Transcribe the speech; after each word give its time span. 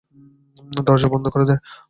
দরজা 0.87 1.07
বন্ধ 1.13 1.25
করে 1.27 1.45
দে! 1.45 1.55